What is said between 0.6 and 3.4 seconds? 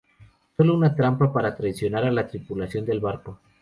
una trampa para traicionar a la tripulación del barco.